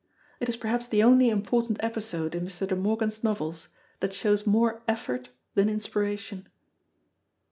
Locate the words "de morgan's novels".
2.67-3.69